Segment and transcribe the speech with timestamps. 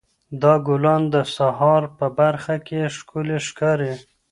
[0.41, 3.93] دا ګلان د سهار په پرخه کې ښکلي ښکاري.